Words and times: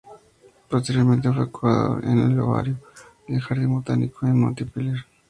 Posteriormente, 0.67 1.31
fue 1.31 1.51
curador 1.51 2.03
en 2.03 2.17
el 2.17 2.31
herbario 2.31 2.75
y 3.27 3.35
el 3.35 3.41
jardín 3.41 3.71
botánico 3.75 4.25
en 4.25 4.39
Montpellier. 4.39 5.05